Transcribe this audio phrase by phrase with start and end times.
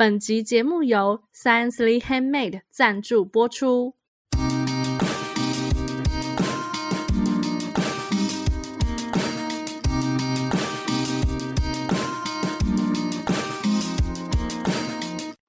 [0.00, 3.96] 本集节目由 Sciencely Handmade 赞助播出。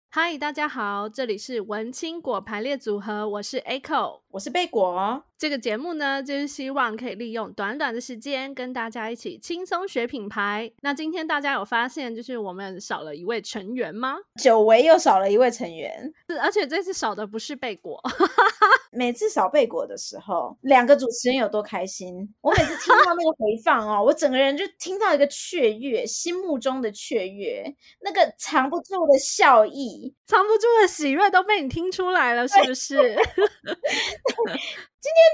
[0.09, 5.23] 嗨，大家好，这里是文青果排列组合，我是 Echo，我是贝果。
[5.39, 10.71] 这个节目呢，就是希望可以利用短短的时间跟大家一起轻松学品牌。
[10.81, 14.17] 那今天大家有发现，就是我们少了一位成员吗？
[14.39, 17.99] 久违又少了一位成员，是，而且这次少的不是贝果。
[18.91, 22.31] 每次少贝果的时候，两个主持人有多开心？
[22.41, 32.95] 我每次听到那个回放哦，我整个人就听到一个雀跃，心目中的雀跃，那个藏不住的笑意，藏不住的喜悦都被你听出来了，是不是？
[32.95, 33.15] 今天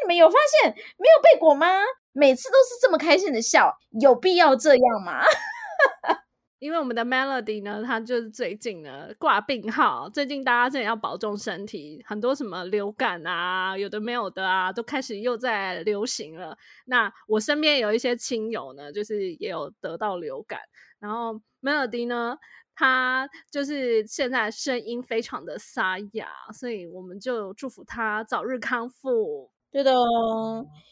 [0.01, 1.67] 你们有发现没有贝果吗？
[2.13, 5.21] 每次都是这么开心的笑，有必要这样吗？
[6.59, 16.57] 因为我们的 Melody 呢，他就是最近呢挂病号，最近大家真的要保重身体，很多什么流感啊，有的没有的啊，都开始又在流行了。
[16.85, 20.61] 那我身边有一些亲友呢，就是也有得到流感，
[20.99, 22.37] 然后 Melody 呢，
[22.75, 29.49] 他就是现在声音非常的沙哑，所以我们就祝福他早日康复。
[29.71, 29.93] 对的，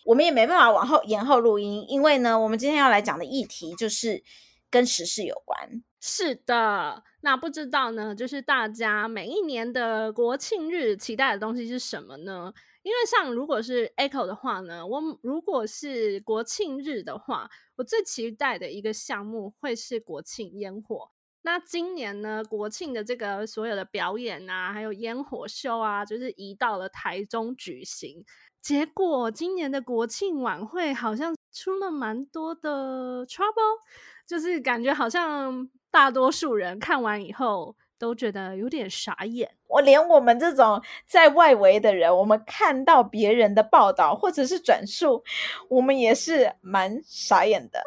[0.05, 4.21] 我们也没办法往后延后录音，因为呢，我们今天要来讲的议题就是
[4.69, 5.83] 跟时事有关。
[6.01, 12.53] 是的，那不知道呢，就是大家每一年的国庆日期待的东西是什么呢？
[12.81, 21.12] 因为像如果是 Echo 的话呢，我如果是国庆日的话，我最期待的一个项目会是国庆烟火。
[21.45, 28.25] 那今年呢，国庆的这个所有的表演啊，还有烟火秀啊，就是移到了台中举行。
[28.61, 33.77] 结果今年的国庆晚会好像出了蛮多的 trouble，
[34.25, 39.53] 就是感觉好像大多数人看完以后都觉得有点傻眼。
[39.67, 45.21] 我连我们这种在外围的人，我们看到别人的报道或者是转述，
[45.67, 47.83] 我们也是蛮傻眼的。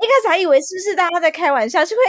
[0.00, 2.00] 一开始还以为是不是大家在开玩笑，是会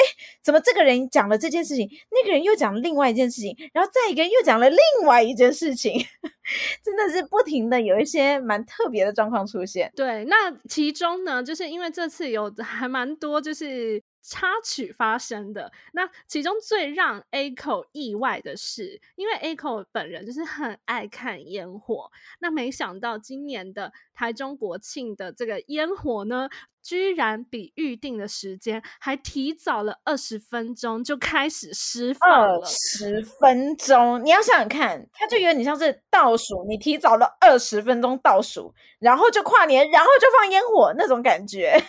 [0.44, 5.94] 怎么这个人讲了这件事情，那个人又讲另外一件事情，然后再一个人又讲了另外一件事情，
[6.84, 9.92] 真的是不停的有一些蛮特别的状况出现。
[9.96, 15.72] 对，那其中呢，就是因为这次有还蛮多就是插曲发生的。
[15.94, 26.50] 那其中最让 Echo 意外的是，因为 Echo 本人就是很爱看烟火，那没想到今年的台中国庆的这个烟火呢，
[26.86, 32.60] 居然比预定的时间还提早了二十分钟就开始释放了。
[32.60, 41.82] 二十分钟，你要想想看，它就有点像是倒数，你提早了二十分钟倒数，然后就跨年，然后就放烟火那种感觉，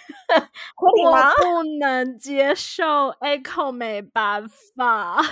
[0.74, 1.28] 合理吗？
[1.30, 5.22] 我 不能接受，Echo 没办法。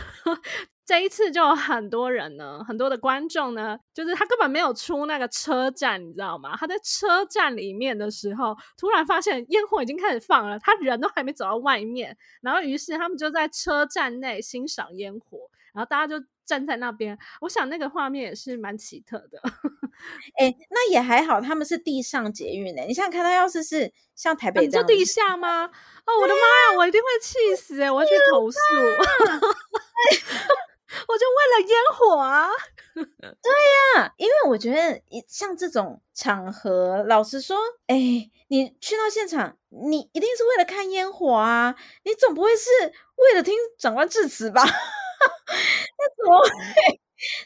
[0.87, 6.55] 这一次就有很多人呢，很多的观众呢，就是他根本没有出那个车站，你知道吗？
[6.59, 15.39] 他在车站里面的时候，突然发现烟火已经开始放了，他人都还没走到外面，然后于是他们就在车站内欣赏烟火，
[15.73, 17.19] 然后大家就站在那边。
[17.41, 19.41] 我想那个画面也是蛮奇特的。
[20.39, 22.83] 哎，那也还好，他们是地上捷运呢。
[22.83, 25.65] 你想想看，他要是是像台北这地下吗？
[25.65, 27.91] 哦，我的妈呀，我一定会气死哎！
[27.91, 28.59] 我要去投诉。
[31.09, 32.49] 我就为了烟火啊！
[32.95, 33.53] 对
[33.97, 37.57] 呀、因为我觉得像这种场合，老实说，
[37.87, 37.97] 哎，
[38.49, 41.75] 你去到现场，你一定是为了看烟火啊，
[42.05, 42.71] 你总不会是
[43.17, 44.63] 为了听长官致辞吧？
[44.65, 47.01] 那怎么会？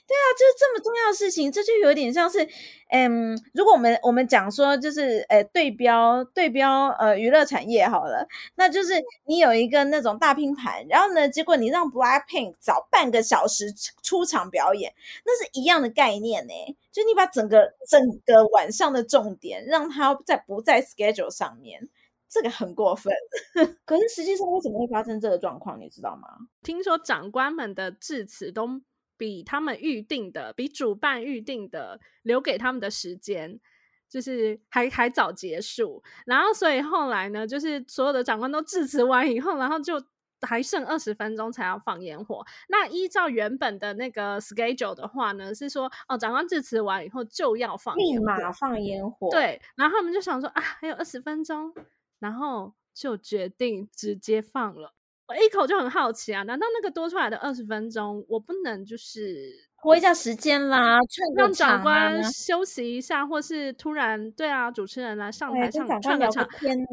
[0.06, 2.48] 对啊，就是这么重要的事情，这就有点像是，
[2.90, 8.26] 嗯，如果我们我们讲说，就是呃，对标对标呃娱乐产业好了，
[8.56, 8.94] 那就是
[9.26, 13.66] 你有一个那种大拼盘，然后呢，结果你让 Blackpink 早半个小时
[14.02, 14.92] 出场表演，
[15.24, 16.52] 那是一样的概念呢。
[16.90, 21.88] 就你把整个整个晚上的重点让它在不在 schedule 上面，
[22.28, 23.12] 这个很过分。
[23.84, 26.28] 可是实际上为什么会发生这个状况，你知道吗？
[26.62, 28.80] 听说长官们的致辞都。
[29.18, 33.60] 比他们预定的，比主办预定的留给他们的时间，
[34.08, 36.02] 就是还还早结束。
[36.24, 40.00] 然后，所以后来呢，就是所有的长官都致辞完以后，然后就
[40.42, 42.46] 还剩二十分钟才要放烟火。
[42.68, 49.28] 那依照原本的那个 schedule 的话呢，是说哦，长官致辞完以后就要放烟火，立马放烟火。
[49.30, 51.74] 对，然后他们就想说啊，还有二十分钟，
[52.20, 54.94] 然后就决定直接放了。
[55.28, 59.34] 我一口就很好奇啊，难道那个多出来的二十分钟，我不能就是
[59.82, 60.98] 拖一下时间啦，
[61.36, 66.86] 让长官休息一下，或是突然对啊，主持人来上台唱唱个场，天呐，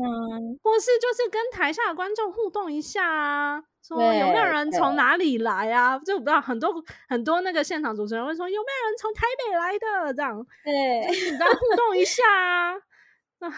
[0.61, 5.97] 或是就是跟台下的观众互动一下啊，说有没有人从哪里来啊？
[5.99, 6.73] 就不知道很多
[7.07, 12.73] 很多那个现场主持人会说有没有人从台北来的这样，对，你跟他互动一下啊。
[13.39, 13.49] 那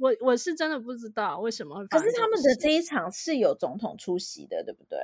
[0.00, 2.06] 我我是真的不知道为什么会发生。
[2.06, 4.98] 可是他们的这一场是有总统出席的，对不对？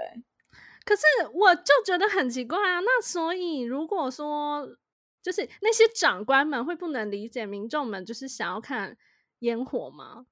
[0.85, 1.03] 可是
[1.33, 2.81] 我就觉得很奇怪啊。
[2.81, 4.77] 那所以如果说
[5.23, 8.97] 就是那些长官们会不能理解民众们就是想要看
[9.41, 10.27] 烟火吗？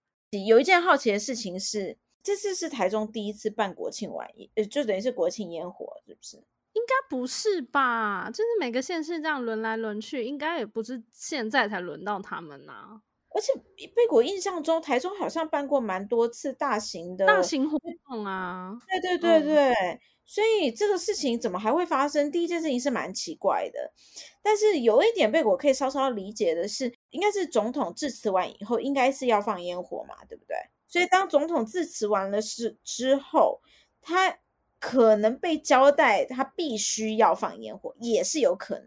[0.46, 1.98] 有一件好奇的事情是。
[2.24, 6.38] 这次是台中第一次办国庆晚宴，呃，就等于是国庆烟火，是不是？
[6.72, 8.30] 应该不是吧？
[8.30, 13.02] 就是每个县市这样轮来轮去，应该也不是现在才轮到他们呐、啊。
[13.34, 13.52] 而且
[13.94, 18.78] 被果印象中，台中好像办过蛮多次大型的大型活动啊。
[18.88, 22.30] 对对对对，嗯、所以这个事情怎么还会发生？
[22.30, 23.92] 第一件事情是蛮奇怪的，
[24.40, 30.56] 但是有一点被果可以稍稍理解的是，应该是总统致辞完以后，应该是要放烟火嘛，对不对？
[30.86, 33.60] 所以，当总统致辞完了事之后，
[34.00, 34.38] 他
[34.86, 38.86] 可能被交代他必须要放烟火，也是有可能，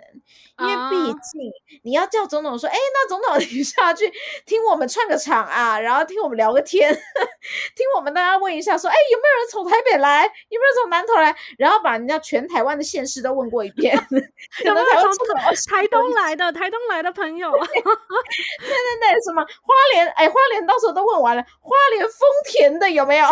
[0.60, 1.52] 因为毕竟
[1.82, 4.14] 你要叫总统说：“哎、uh，那总统你下去
[4.46, 6.94] 听我们串个场啊，然后听我们聊个天，
[7.76, 10.26] 听我们大家问一下，说：哎，有没有人从台北来？
[10.50, 11.36] 有没有人从南投来？
[11.58, 13.96] 然后把人家全台湾的县市都问过一遍
[14.66, 15.26] 有没有从
[15.68, 16.52] 台东来的？
[16.52, 20.08] 台东来的朋友，对对对，什么花莲？
[20.10, 23.26] 哎，花莲到时候都问完了，花莲丰田的有没有？”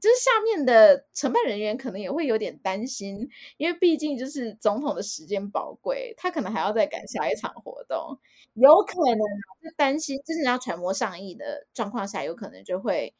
[0.00, 8.18] 就是下面的承办人员可能也会有点担心，因为毕竟就是总统的时间宝贵，他可能还要再赶下一场活动，
[8.54, 9.18] 有可能
[9.62, 13.14] 就担心，就是你要揣摩上意的状况下，有可能就会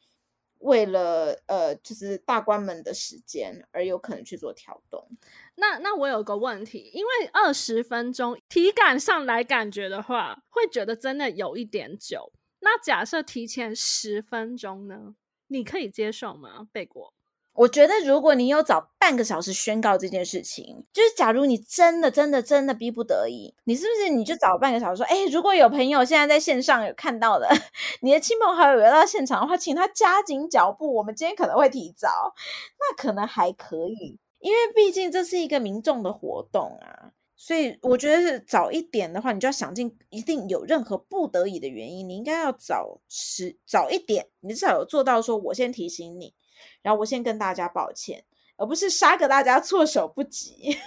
[0.59, 5.07] 为了呃，就是大官们的时间而有可能去做调动。
[5.55, 12.33] 那那我有个问题，因为二十分钟体感上来感觉的话，会觉得真的有一点久。
[12.59, 15.15] 那假设提前十分钟呢？
[15.47, 16.67] 你可以接受吗？
[16.71, 17.13] 贝果，
[17.53, 27.47] 我觉得如果你有早半个小时宣告这件事情，就是假如你真的、真的、真的逼不得已，你是不是你就早半个小时说，哎，如果有朋友现在在线上有看到的，
[28.01, 32.33] 你的亲朋好友有到现场的话，请他加紧脚步，我们今天可能会提早，
[32.79, 37.11] 那可能还可以，因为毕竟这是一个民众的活动啊。
[37.45, 46.33] 所以我觉得是早一点的话，你就要想尽一定有任何不得已的原因，你应该要早时早一点，你至少有做到说，我先提醒你，
[46.81, 48.23] 然后我先跟大家抱歉，
[48.55, 50.77] 而不是杀个大家措手不及。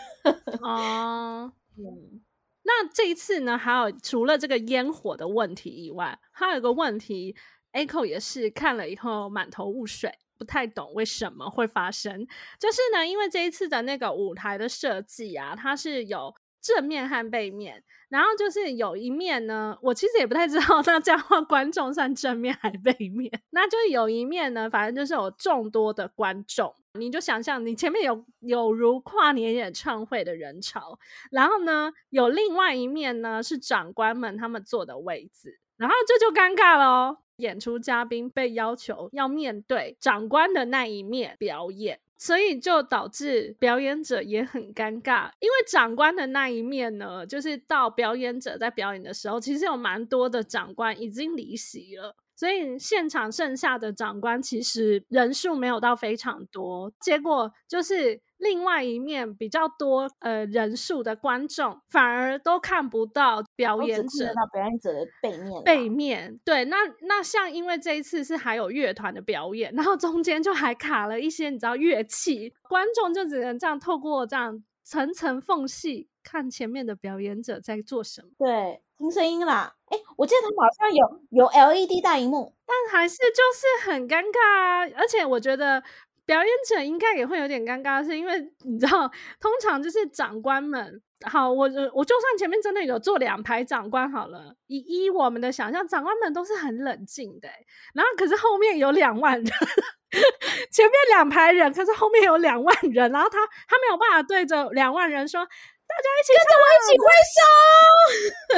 [0.62, 1.44] 啊，
[1.76, 2.22] 嗯，
[2.62, 7.36] 那这一次呢，还有除了这个烟火的问题以外，还有一个问题
[7.74, 12.26] ，Echo 也是看了以后满头雾水，不太懂为什么会发生。
[12.58, 16.34] 就是呢，因为这一次的那个舞台的设计啊，它是有。
[16.66, 23.30] 正面和背面，然后就是有一面呢，我其实也不太知道， 那这样的话观众算正面还是背面？
[23.50, 30.98] 那就有一面呢，反正就是有众多的观众，你就想象你前面有有如跨年演唱会的人潮，
[31.30, 42.00] 然后呢，有另外一面呢是长官们他们坐的位置，然后这就尴尬了哦，演出嘉宾被要求要面对长官的那一面表演。
[42.18, 58.20] 所以就导致表演者也很尴尬，因为长官的那一面呢，就是到表演者在表演的时候，其实有蛮多的长官已经离席了，所以现场剩下的长官其实人数没有到非常多，结果就是。
[58.38, 65.62] 另外一面比较多呃人数的观众，反而都看不到表演者，到表演者的背面。
[65.64, 78.28] 背面对，那那像因为这一次是还有乐团的表演，然后中间就还卡了一些你知道乐器，观众就只能这样透过这样层层缝隙看前面的表演者在做什么。
[78.38, 79.74] 对，听声音啦。
[79.86, 85.82] 哎，我记得他们好像有有 LED 大荧幕，但还是就是很尴尬啊，而且我觉得。
[86.26, 97.48] 表演者应该也会有点尴尬，是因为你知道，通常就是长官们，好，我我就算前面真的有坐两排长官好了，以依我们的想象，长官们都是很冷静的，
[97.94, 99.46] 然后可是后面有两万人，
[100.72, 107.06] 前面两排人，可是后面有两万人，然后他他没有办法对着两万人说，大家一起跟着我一起挥
[107.36, 107.38] 手，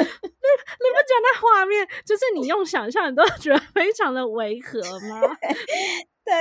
[0.25, 5.37] 你你不觉得那画面就是你用想象你都觉得非常的违和吗？
[6.29, 6.35] 对，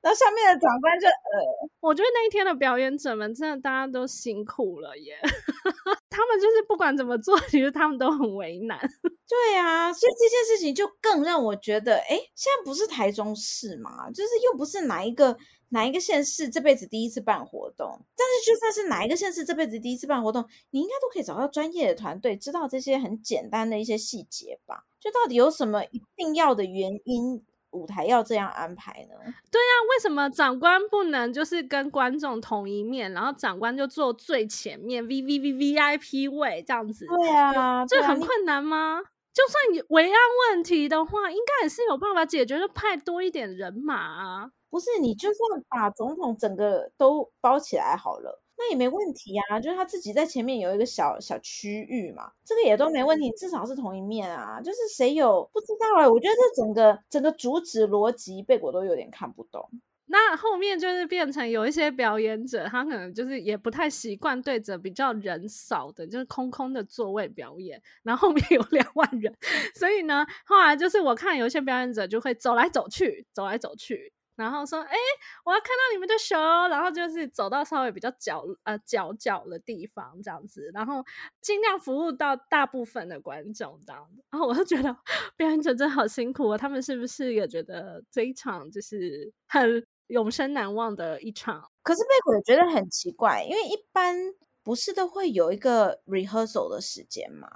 [0.00, 5.18] 然后下面的长官就呃，我觉得那一天的表演者们真的大家都辛苦了耶，
[6.08, 8.78] 他们就是不管怎么做，其实他们都很为难。
[8.78, 15.36] 对啊，所以这件事情就更让我觉得，哎，现在不是台中市嘛，就是又不是哪一个
[15.70, 24.84] 哪一个县市这辈子第一次办活动，但是就算是哪一个县市这辈子第一次办活动，你应该都可以找到专业的团队，知道这些很简单的一些细节吧？
[25.00, 27.44] 就到底有什么一定要的原因？
[27.70, 29.14] 舞台要这样安排呢？
[29.50, 37.06] 对呀、啊，为什么长官不能就是跟观众同一面，然后长官就坐最前面 V V V V I P 位这样子？
[37.06, 39.02] 对啊，这很困难吗？
[39.34, 40.18] 就算有维安
[40.50, 44.50] 问题的话，应该也是有办法解决，就派多一点人马啊。
[44.70, 48.42] 不是，你就算把总统整个都包起来好了。
[48.58, 54.60] 那也没问题呀、啊，就是他自己在前面有一个小小区域嘛，这个也都没问题，至少是同一面啊。
[54.60, 59.70] 就是谁有不知道哎、欸，我觉得这整个整个主旨逻辑贝果都有点看不懂。
[60.10, 69.30] 那后面就是变成有一些表演者，他可能就是也不太习惯对着比较人少的，就是空空的座位表演，然后后面有两万人，
[69.76, 74.10] 所以呢，后来就是我看有一些表演者就会走来走去，走来走去。
[74.38, 74.96] 然后说，哎，
[75.44, 76.36] 我要看到你们的手，
[76.68, 81.04] 然后就是走到稍微比较角呃角角的地方这样子，然后
[81.40, 84.22] 尽量服务到大部分的观众这样子。
[84.30, 84.96] 然后我就觉得
[85.36, 91.70] 表演者真好辛苦啊，他们是不是也觉得这一场就是很永生难忘的一场？
[91.82, 94.16] 可是贝果也觉得很奇怪，因为一般
[94.62, 97.48] 不是都会有一个 rehearsal 的时间吗？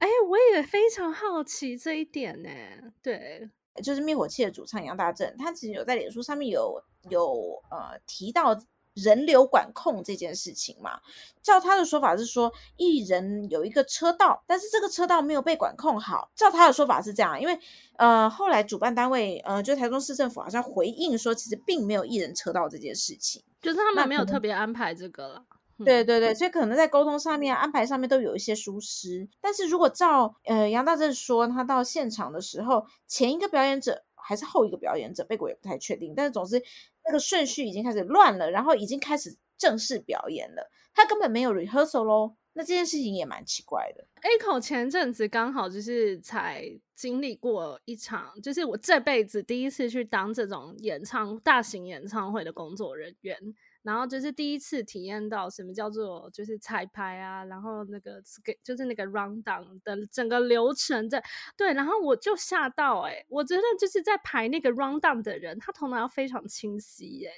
[0.00, 2.48] 哎，我也非常好奇这一点呢。
[3.02, 3.50] 对。
[3.82, 8.60] 就是灭火器的主唱杨大正，他其实有在脸书上面有有呃提到
[8.94, 11.00] 人流管控这件事情嘛。
[11.42, 16.30] 照他的说法是说，艺人有一个车道，但是这个车道没有被管控好。
[16.34, 17.58] 照他的说法是这样，因为
[17.96, 25.44] 呃后来主办单位呃就台中市政府好像回应说，其实并没有艺人车道这件事情，就是他们没有特别安排这个了。
[25.84, 29.28] 对对对，所以可能在沟通上面、安排上面都有一些疏失。
[29.40, 36.14] 但是如果照呃杨大正说，他到现场的时候，前一个表演者还是后一个表演者，贝果也不太确定。
[36.16, 36.62] 但是总之
[37.04, 42.34] 那个顺序已经开始乱了，然后已经开始正式表演了，他根本没有 rehearsal 喽。
[42.54, 44.06] 那这件事情也蛮奇怪的。
[44.22, 46.64] A 前阵子刚好就是才
[46.94, 53.36] 经历过一场，就是我这辈子第一次去当这种演唱大型演唱会的工作人员。
[53.86, 58.20] 然后就是第一次体验到什么叫做就是彩排啊，然后那个
[58.64, 61.22] 就是那个 round down 的整个流程的，
[61.56, 67.32] 对，然后我就吓到哎、我觉得就是在排那个 rundown 的人，他头脑要非常清晰哎、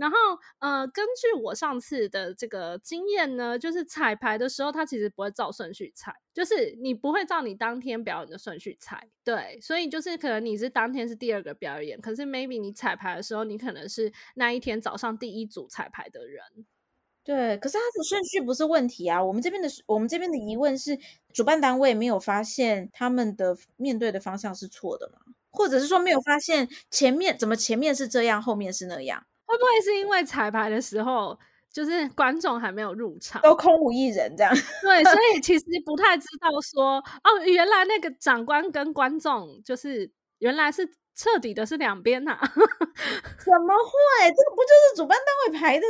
[0.00, 0.16] 然后
[0.60, 16.42] 呃，根据我上次的这个经验呢，就是彩排的时候，他其实不会照顺序彩，就是你不会照你当天表演的顺序彩，对，所以就是可能你是当天是第二个表演，可是 maybe 你彩排的时候，你可能是那一天早上第一组彩排的人，
[17.22, 20.98] 对，可是他的顺序不是问题啊，我们这边的我们这边的疑问是，
[21.34, 25.18] 主办单位没有发现他们的面对的方向是错的吗？
[25.52, 29.26] 或者是说没有发现前面怎么前面是这样，后面是那样？
[29.50, 31.38] 会不会是因为彩排的时候，
[31.72, 34.52] 就是观众还没有入场，都空无一人这样？
[34.82, 42.40] 对，所以其实不太知道说，哦，原来那个长官跟观众就是原来是彻底的是两边呐、啊？
[42.46, 44.28] 怎么会？
[44.28, 45.86] 这个不就是主办单位排的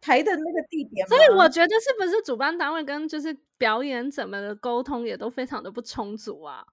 [0.00, 1.16] 排的那个地点吗？
[1.16, 6.64] 所以我觉得是不是主办单位跟就是表演者们的沟通也都非常的不充足啊？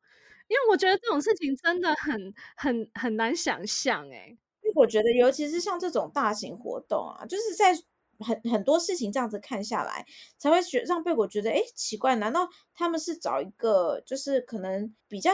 [0.47, 4.37] 因为我觉得这种事情真的很很很难想象哎、欸。
[4.77, 7.73] 我觉得，尤其是像这种大型活动啊，就是在
[8.19, 10.03] 很很多事情这样子看下来，
[10.39, 15.31] 才会觉让贝果觉得，哎，奇怪，难道他们是找一个就是可能比较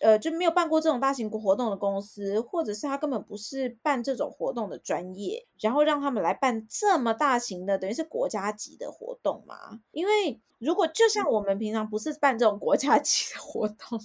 [0.00, 9.78] 呃就没有办过这种大型活动的公司，或者是他根本不是办这种活动的专业，然后让他们来办这么大型的，等于是国家级的活动嘛？
[9.92, 14.00] 因为如果就像我们平常不是办这种国家 级的活动，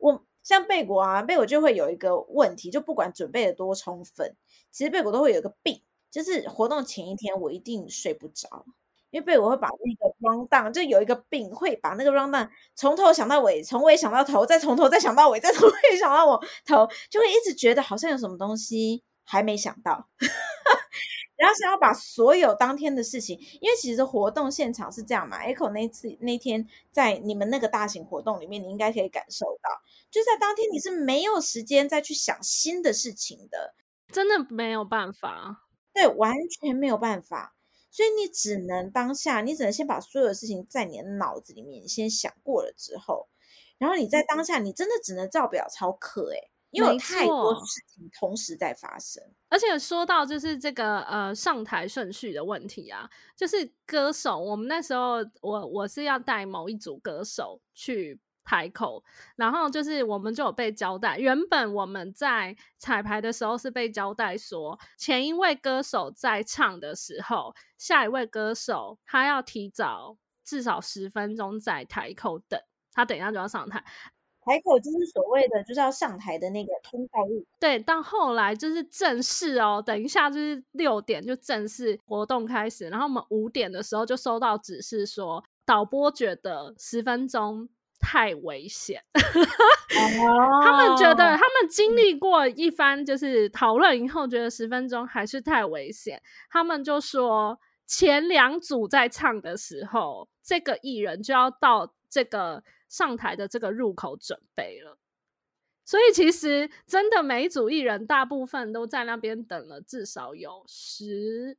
[0.00, 0.24] 我。
[0.42, 4.36] 像贝果啊，贝果就会有一个问题，就不管准备的多充分，
[4.70, 8.64] 其实贝果都会有一个病，就是活动前一天我一定睡不着，
[9.10, 20.08] 因为贝果会把那个 rundown 就有一个病，会把那个 rundown 从头想到尾，从尾想到头，再从头再想到尾，再从尾想到我头，就会一直觉得好像有什么东西还没想到。
[21.42, 33.74] 然后想要把所有当天的事情，因为其实活动现场是这样嘛，Echo 那次那天在你们那个大型活动里面，你应该可以感受到，就在当天你是没有时间再去想新的事情的，
[34.12, 37.56] 真的没有办法，对，完全没有办法，
[37.90, 43.26] 所以你只能当下，你只能先把所有的事情在你的脑子里面先想过了之后，
[43.78, 46.51] 然后你在当下，你真的只能照表操课，诶。
[46.72, 59.04] 因为有太多事情同时在发生，而且说到就是这个呃上台顺序的问题啊，就是歌手，我们那时候我我是要带某一组歌手去台口，
[59.36, 72.58] 然后就是我们就有被交代，原本我们在彩排的时候是被交代说，前一位歌手在唱的时候，下一位歌手他要提早至少十分钟在台口等，
[72.92, 73.84] 他等一下就要上台。
[74.44, 77.44] 台口就是所谓的就是要上台的那个通告日。
[77.60, 87.68] 对，到后来就是正式哦，等一下就是六点就正式活动开始，然后我们五点的时候就收到指示说，导播觉得十分钟
[88.00, 89.00] 太危险，
[90.64, 96.20] 他们觉得他们经历过一番就是讨论以后，觉得十分钟还是太危险，
[96.50, 104.98] 他们就说前两组在唱的时候，这个艺人就要到这个上台的这个入口准备了。
[105.84, 111.56] 所以其实真的每一组艺人大部分都在那边等了至少有十。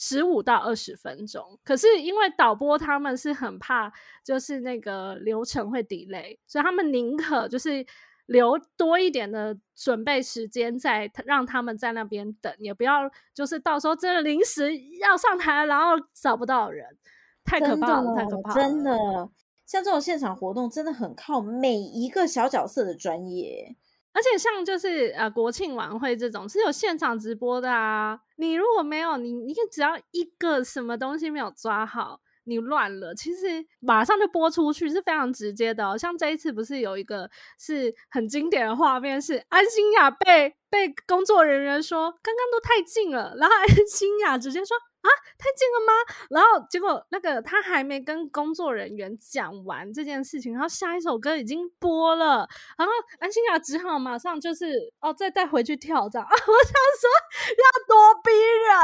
[0.00, 3.92] 十五到二十分钟，可是因为导播他们是很怕，
[4.24, 7.84] 就是那个流程会 delay，所以他们宁可就是
[8.26, 14.70] 留多一点的准备时间，在让他们在那边等，也不要就是到时候真的临时
[15.00, 16.86] 要上台，然后找不到人，
[17.42, 18.92] 太可怕了，太可怕了，真的，
[19.68, 23.76] 像这种现场活动真的很靠每一个小角色的专业。
[24.12, 35.96] 而且像就是呃国庆晚会这种是有现场直播的啊，你如果没有你你只要一个什么东西没有抓好，你乱了，其实马上就播出去是非常直接的。
[35.98, 44.76] 像这一次不是有一个是很经典的画面，是安心亚被被工作人员说刚刚都太近了，然后安心亚直接说。
[45.00, 45.92] 啊，太近了吗？
[46.30, 56.26] 然后结果那个他还没跟工作人员讲完这件事情，然后下一首歌已经播了，然后安心亚只好马上就是哦，再带回去跳这样！
[56.28, 57.08] 我想说
[57.48, 58.76] 要多逼人，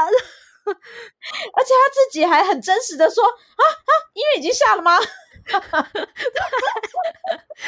[1.53, 4.97] 而且他自己还很真实的说啊啊，音乐已经下了吗？
[5.47, 5.89] 哈哈哈，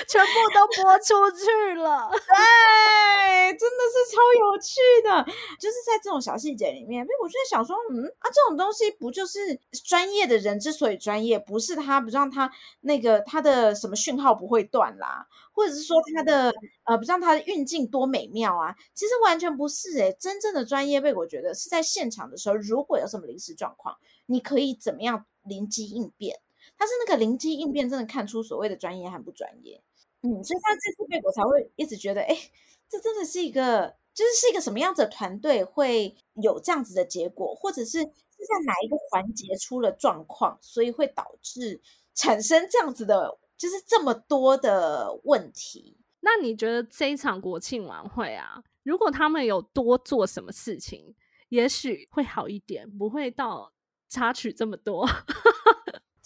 [0.07, 5.24] 全部都播出去了， 对，真的是超有趣的。
[5.60, 16.53] 就是在这种小细节里面，我就在想说，嗯啊，这种东西不就是专业的人之所以专业，不是他不让他那个他的什么讯号不会断啦，或者是说他的
[16.86, 18.75] 呃不让他的运镜多美妙啊？
[18.93, 26.39] 其实完全不是诶、欸，真正的专业被我觉得是在现场的时候，如果有什么临时状况，你可以怎么样临机应变。
[26.77, 29.81] 他是那个灵机应变，真的看出所谓的专业和不专业。
[30.22, 32.37] 嗯，所以他这次被我才会一直觉得，哎，
[32.90, 41.81] 这真的是一个，就是是一个什么样子的团队会有这样子的结果，或者是是在哪一个环节出了状况，所以会导致
[42.13, 45.98] 产生这样子的，就是这么多的问题。
[46.22, 51.16] 那你觉得这一场国庆晚会啊，如果他们有多做什么事情，
[51.50, 53.72] 也许会好一点，不会到
[54.09, 55.07] 插曲这么多。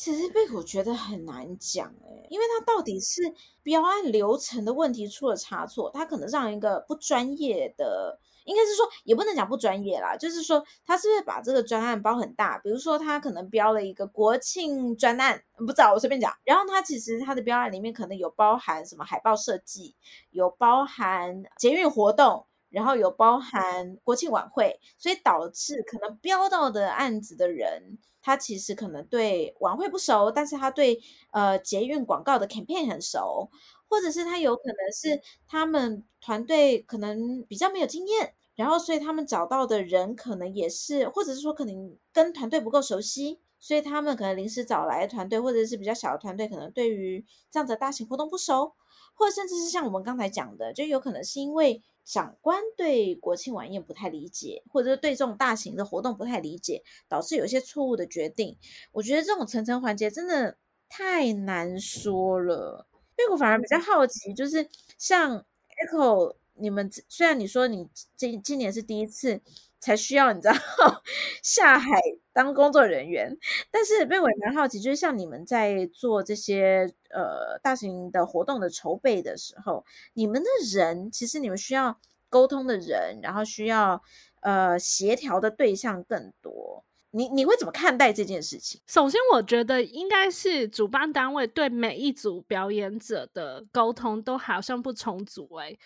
[0.01, 3.21] 其实贝果觉得很难讲哎，因为他到底是
[3.61, 12.57] 标案流程的问题出了差错，他可能让一个不专业的，应该是说也不能讲不专业啦，就是说他是不是把这个专案包很大？
[12.57, 19.95] 比如说他可能标了一个国庆专案，不知道我随便讲，然后他其实他的标案里面可能有包含什么海报设计，
[20.31, 27.99] 有包含捷运活动，然后有包含国庆晚会，所以导致可能标到的案子的人。
[28.23, 33.49] 他其实可能对晚会不熟，但是他对呃捷运广告的 campaign 很熟，
[33.89, 48.75] 或者是他有可能是他们团队可能比较没有经验，然后所以他们找到的人可能也是，或者是说可能跟团队不够熟悉，所以他们可能临时找来的团队，或者是比较小的团队，可能对于这样的大型活动不熟，
[49.15, 51.81] 或者甚至是像我们刚才讲的，就有可能是因为。
[52.11, 58.57] 长官对国庆晚宴不太理解，或者是对这种大型的活动不太理解，导致有些错误的决定。
[58.91, 60.57] 我觉得这种层层环节真的
[60.89, 62.85] 太难说了。
[63.17, 65.45] 因为我反而比较好奇，就是像
[65.87, 69.39] Echo，你们虽然你说你今今年是第一次。
[69.81, 70.53] 才需要你知道
[71.43, 71.99] 下海
[72.31, 73.37] 当工作人员，
[73.71, 84.01] 但是贝果也蛮好奇，就是像你们在做这些呃大型的活动的筹备的时候，你们的人其实你们需要沟通的人，然后需要
[84.41, 88.79] 呃协调的对象更多，你你会怎么看待这件事情？
[88.87, 95.77] 首先，我觉得应该是主办单位对每一组表演者的沟通都好像不充足诶、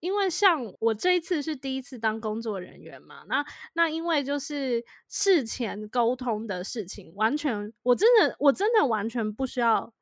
[0.00, 9.92] 因为像我这一次是第一次当工作人员嘛，那那因为就是事前沟通的事情，完全我真的我真的完全不需要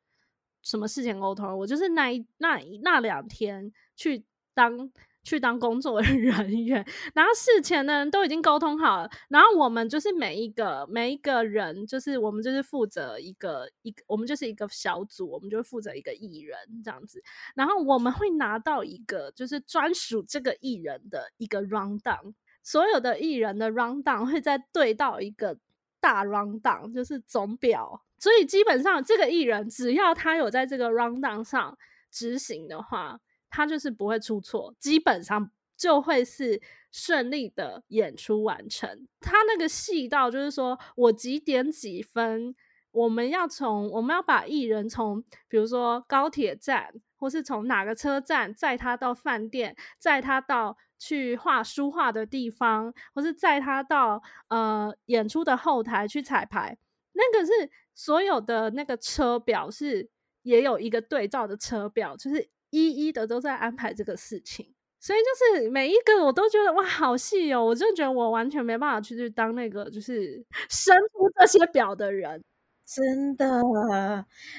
[0.62, 4.90] 什么事前沟通，我就是那一那那两天去当。
[5.28, 6.82] 去当工作 人员，
[7.14, 17.22] 然后事前的人都已经沟通好了，然后我们就是每一个每一个人，就是我们就是负责一个一个，我们就是一个小组，我们就负责一个艺人这样子，
[17.54, 25.58] 然后我们会拿到一个就是专属这个艺人的一个 round down，所有的艺人的 round down 会再对到一个
[26.00, 31.76] 大 round down，就是总表，所以基本上这个艺人只要他有在这个 rundown 上。
[32.10, 39.06] 执行的话，他就是不会出错，基本上就会是顺利的演出完成。
[39.20, 42.54] 他那个细到就是说我几点几分，
[42.90, 56.76] 我们要从我们要把艺人从比如说高铁站，或是从哪个车站载他到饭店，载他到去画书画的地方，或是载他到呃演出的后台去彩排，
[57.12, 57.52] 那个是
[57.94, 60.08] 所有的那个车表是
[60.42, 72.42] 也有一个对照的车表，就是一一的都在安排这个事情，所以就是每一个我都觉得哇好细哦，我就觉得我完全没办法去去当那个就是 生出这些表的人，
[72.87, 73.46] 真的，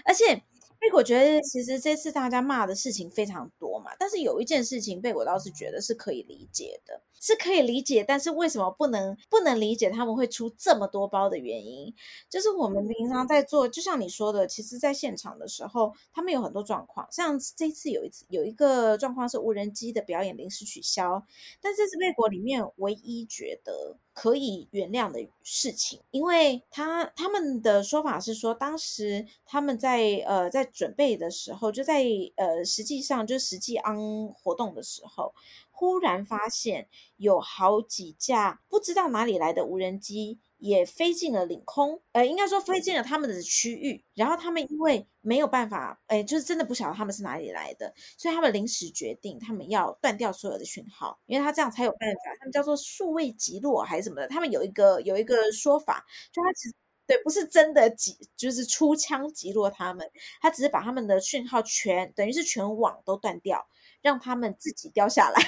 [0.06, 0.44] 而且。
[0.80, 8.02] 贝果觉得，其实这次大家骂的事情非常多嘛，但是有一件事情，贝果倒是觉得是可以理解的，是可以理解。
[8.02, 11.94] 但是为什么不能不能理解他们会出这么多包的原因？
[12.30, 17.06] 就是我们平常在做，就像你说的，其实在现场的时候，他们有很多状况。
[17.12, 21.26] 像这次有一次有一个状况是无人机的表演临时取消，
[21.62, 23.98] 但这次贝果里面唯一觉得。
[24.14, 32.04] 可以原谅的事情，因为他他们的说法是说，当时他们在呃在准备的时候，就在
[32.36, 35.34] 呃实际上就实际安活动的时候，
[35.80, 40.42] 忽然发现有好几架不知道哪里来的无人机。
[40.60, 44.04] 也飞进了领空，呃，应该说飞进了他们的区域。
[44.14, 52.36] 然后他们因为没有办法，哎，就是真的不晓得他们是哪里来的，所以他们临时决定，他们要断掉所有的讯号，因为他这样才有办法。
[52.40, 56.76] 他们叫做数位击落还是什么的，他们有一个有一个说法，就他其实
[57.08, 60.12] 对，不是真的击，就是出枪击落他们，
[60.42, 63.66] 他只是把他们的讯号全等于是全网都断掉，
[64.02, 65.42] 让他们自己掉下来。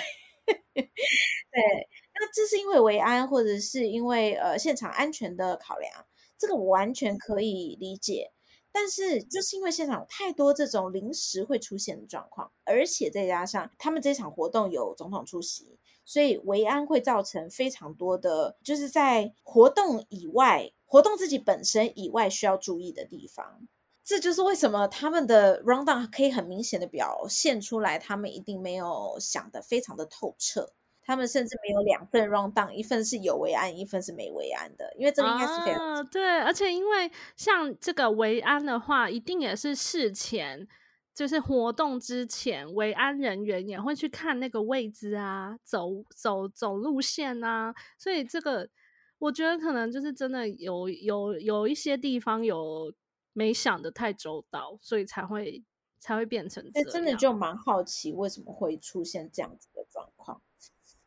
[1.52, 1.88] 对。
[2.20, 5.92] 那这是因为维安，或者是因为呃现场安全的考量，
[6.38, 8.32] 这个我完全可以理解。
[8.74, 23.68] 但是就是因为现场有太多这种临时会出现的状况，而且再加上他们这场活动有总统出席，所以维安会造成非常多的，就是在活动以外、活动自己本身以外需要注意的地方。
[24.12, 30.74] 这就是为什么他们的 round down 可以很明显的表现出来，他们一定没有想的非常的透彻。
[31.02, 40.68] 他们甚至没有两份 rundown，一份是有维安，一份是没维安的，因为这个应该是非常、啊、对，而且因为像这个维安的话，一定也是事前，
[41.16, 48.70] 就是活动之前，维安人员也会去看那个位置啊，走走走路线啊，所以这个
[49.18, 52.94] 我觉得可能就是真的有有有一些地方有
[53.34, 55.64] 没想的太周到，所以才会
[56.00, 56.90] 才会变成这样。
[56.90, 60.42] 真的就蛮好奇为什么会出现这样子的状况。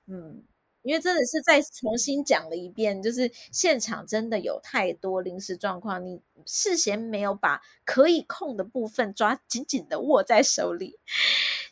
[0.06, 0.44] 嗯，
[0.82, 10.98] 因为真的是再重新讲了一遍，就是现场真的有太多临时状况，你事先没有把可以控的部分抓紧紧的握在手里，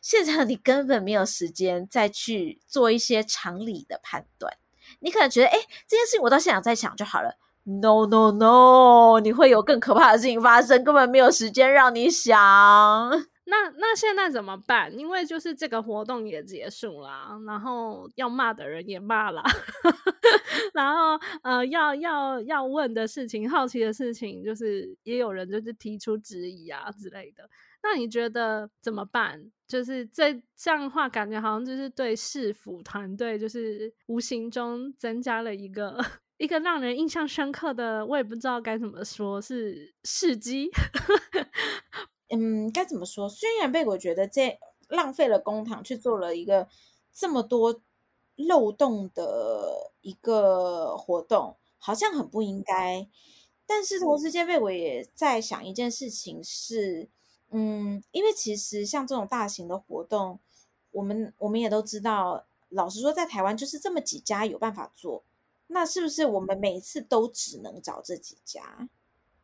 [0.00, 4.56] 现场你根本没有时间再去做一些常理的判断。
[5.00, 7.38] 你可能觉得，哎，这件事情我到现场再想就好了。
[7.64, 12.36] No No No，你会有更可怕的事情发生，根本没有时间让你想。
[13.44, 14.96] 那那现在怎么办？
[14.96, 19.42] 因为就是这个活动也结束了，然后要骂的人也骂了，
[20.72, 27.48] 然后呃要要要问的事情、好奇的事情，就是也有人就是提出质疑啊之类的。
[27.82, 29.50] 那你觉得怎么办？
[29.66, 35.98] 就是这这样的话，感觉好像就是对市府团队就是无形中增加了一个
[36.42, 40.68] 一个让人印象深刻的，我也不知道该怎么说，是事迹。
[42.30, 43.28] 嗯，该怎么说？
[43.28, 46.66] 虽然被我觉得这浪费了公帑去做了一个
[47.14, 47.80] 这么多
[48.34, 53.06] 漏洞的一个活动，好像很不应该。
[53.64, 57.08] 但是同时间，贝果也在想一件事情是，
[57.52, 60.40] 嗯，因为其实像这种大型的活动，
[60.90, 65.22] 我们我们也都知道，老实说，在台湾就是这么几家有办法做。
[65.72, 68.88] 那是不是我们每次都只能找这几家？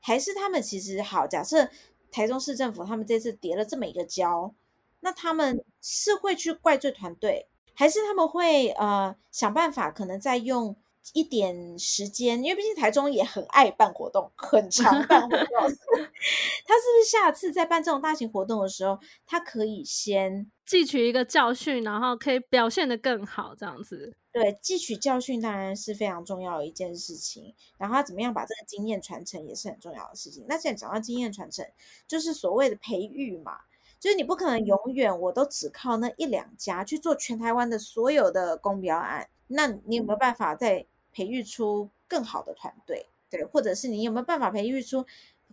[0.01, 1.27] 还是他们其实好？
[1.27, 1.69] 假设。
[2.11, 4.55] 台中市政府他们这次叠了这么一个胶，
[5.01, 10.75] 那他们是会去怪罪团队，还是他们会呃想办法，可能再用
[11.13, 15.47] 一点时间，因为毕竟台中也很爱办活动，很 常办活动。
[15.61, 24.17] 他是不是下次在办这种大型活动的时候，他可以先汲取一个教训，然后可以表现得更好，这样子？
[24.41, 30.45] 对，汲取教训当然是非常重要的一件事情，然后他怎么样把这个经验传承也是很重要的事情。
[30.49, 31.67] 那现在讲到经验传承，
[32.07, 33.59] 就是所谓的培育嘛，
[33.99, 43.09] 就是你不可能永远我都只靠那一两家去做全台湾的所有的公标案，那你有没有办法再培育出更好的团队？
[43.29, 45.05] 对，或者是你有没有办法培育出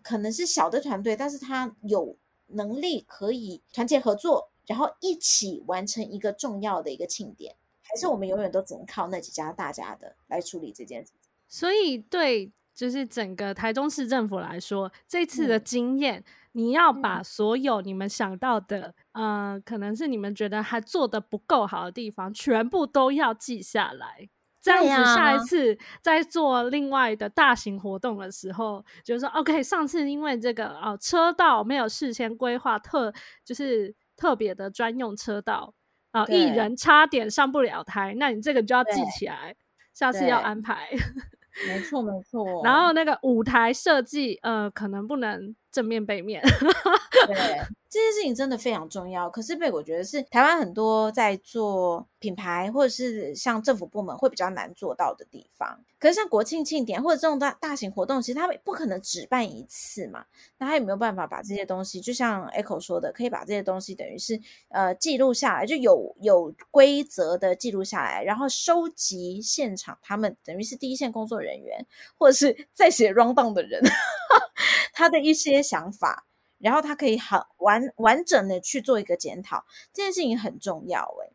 [0.03, 2.15] 可能是小的团队，但是他有
[2.49, 7.55] 能力可以团结合作，然后一起完成一个重要的一个庆典，
[7.95, 11.31] 还是我们永远都只能靠那几家大家的来处理这件事情？
[11.47, 24.29] 所以，对，就是整个台中市政府来说，这次的经验，嗯、你要把所有你们想到的，嗯、呃，可能是你们觉得还做的不够好的地方，全部都要记下来。
[24.61, 33.13] 这样子，下一次在做另外的大型活动的时候，就是说，OK，上次因为这个哦，车道没有事先规划特，
[33.45, 35.71] 就是特别的专用车道
[36.15, 39.53] 啊，艺人差点上不了台，那你这个就要记起来，
[39.93, 40.87] 下次要安排。
[41.67, 42.45] 没错，没错。
[42.63, 46.41] 然后那个舞台设计，呃，可能不能正面背面。
[47.27, 47.61] 对。
[47.95, 55.79] 这件事情真的非常重要，可是被我觉得是台湾很多在做品牌或者是像政府部门会比较难做到的地方。
[55.97, 60.25] 可是像国庆庆典或者这种大大型活动，其实他们不可能只办一次嘛，
[60.57, 71.85] 那他有没有办法把这些东西，就像 Echo 说的，可以把这些东西等于是呃记录下来，就有有规则的记录下来，然后收集现场他们等于是第一线工作人员
[72.17, 73.81] 或者是在写 rundown 的人
[74.91, 76.25] 他的一些想法。
[76.57, 81.33] 然后他可以很完完整的去做一个检讨，这件事情很重要诶，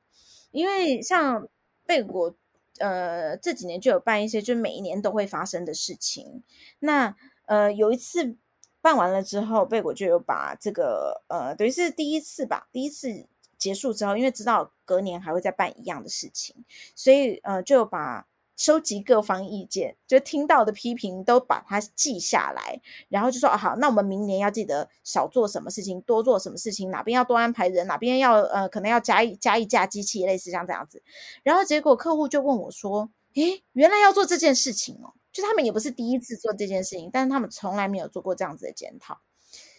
[0.50, 1.48] 因为像
[1.86, 2.34] 贝果，
[2.78, 6.42] 呃，这几年就有办一些，就每一年都会发生的事情。
[6.80, 7.14] 那
[7.46, 8.36] 呃，有一次
[8.80, 13.26] 办完了之后，贝果就有把这个呃，等于是第一次吧，第一次
[13.58, 18.29] 结束之后，因为知道隔年还会再办一样的事情，所以呃，就把。
[18.60, 31.02] 收集各方意见，就听到的批评都把它记下来，然后就说啊好，那我们明年要记得少做什么事情，多做什么事情，哪边要多安排人，哪边要呃可能要加一加一架机器，类似像这样子。
[31.42, 39.22] 然后结果客户就问我说：“诶，原来要做这件事情哦，就他们也不是第一次做这件事情，但是他们从来没有做过这样子的检讨，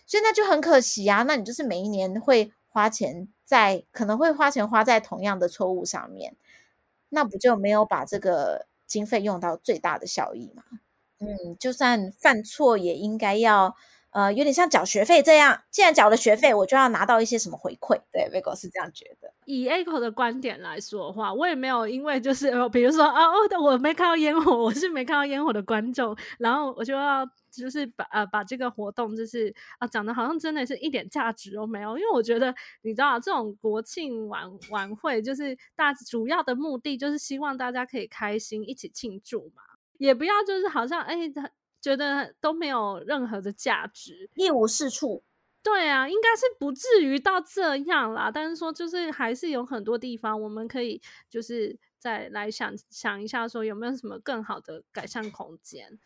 [0.08, 1.22] 所以那就很可惜啊。
[1.22, 6.36] 那你就是每一年会花钱在可能会花钱花在同样的错误上面，
[7.10, 10.64] 那不就没有把这个。”经费用到最大的效益嘛？
[11.20, 13.76] 嗯，就算犯错也应该要，
[14.12, 15.62] 呃，有点像缴学费这样。
[15.70, 18.00] 既然缴了学费，我就要拿到一些什么回馈。
[18.12, 19.32] 对，Vigo 是这样觉得。
[19.46, 27.28] 以 Echo 的观点来说的话，我也没有因为就是，比如说啊，哦，我没看到烟火，我是没看到烟火的观众，然后我就要。
[27.52, 39.62] 就是把呃把这个活动就是啊讲的好像真的是一点价值都没有，因为我觉得你知道这种国庆晚晚会就是大主要的目的就是希望大家可以开心一起庆祝嘛，
[39.98, 45.24] 也不要就是好像哎他觉得都没有任何的价值，一无是处。
[45.64, 56.00] 对啊，应该是不至于到这样啦，但是说就是还是有很多地方我们可以就是再来想想一下，说有没有什么更好的改善空间。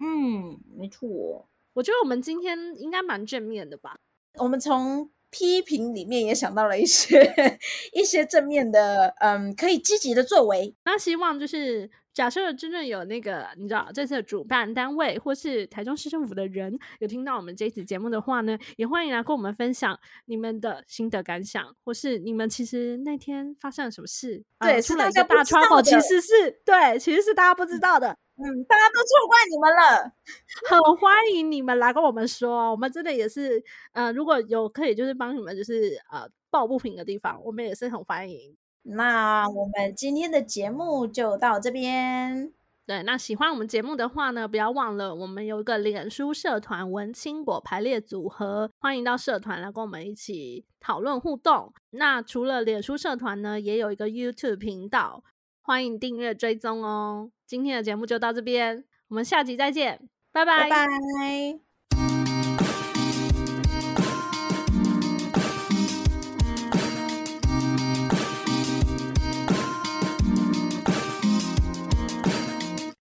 [0.00, 4.00] 嗯，没错，我觉得我们今天应该蛮正面的吧。
[4.38, 7.34] 我们从批评里面也想到了一些
[7.92, 10.74] 一些正面的，嗯，可以积极的作为。
[10.86, 24.44] 那希望就是假设真正有那个你知道这次的主办单位或是台中市政府的人有听到我们这一期节目的话呢，也欢迎来跟我们分享你们的心得感想，或是你们其实那天发生了什么事？
[24.60, 28.16] 对，呃、出了一个大 trouble，其实是对，其实是大家不知道的。
[28.36, 30.12] 嗯，大家都错怪你们了，
[30.68, 38.56] 很欢迎你们来跟我们说，我们真的也是，呃，如果有可以就是帮你们就是呃抱不平的地方，我们也是很欢迎。
[38.82, 42.52] 那我们今天的节目就到这边。
[42.84, 51.72] 对，那喜欢我们节目的话呢，不要忘了我们有一个脸书社团“文青果排列组合”，欢迎到社团来跟我们一起讨论互动。
[51.90, 55.22] 那除了脸书社团呢，也有一个 YouTube 频道。
[55.64, 57.30] 欢迎订阅追踪哦！
[57.46, 60.68] 今天的节目就到这边，我们下集再见，拜拜。
[60.68, 61.71] 拜拜。